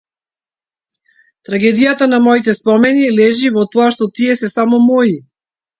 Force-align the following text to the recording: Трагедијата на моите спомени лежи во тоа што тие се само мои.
Трагедијата 1.49 2.09
на 2.15 2.21
моите 2.29 2.57
спомени 2.61 3.07
лежи 3.21 3.55
во 3.61 3.69
тоа 3.77 3.95
што 3.99 4.13
тие 4.21 4.41
се 4.45 4.55
само 4.59 4.85
мои. 4.93 5.19